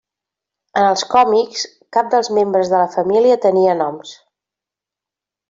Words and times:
En 0.79 0.85
els 0.85 1.03
còmics, 1.11 1.65
cap 1.97 2.09
dels 2.15 2.31
membres 2.39 2.73
de 2.73 2.81
la 2.85 2.89
família 2.97 3.37
tenia 3.45 3.77
noms. 3.85 4.17